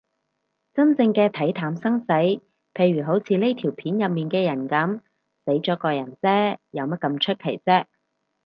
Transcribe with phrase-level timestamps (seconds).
[0.73, 2.07] 真正嘅睇淡生死，
[2.73, 4.99] 譬如好似呢條片入面嘅人噉，
[5.45, 7.85] 死咗個人嗟，有乜咁出奇啫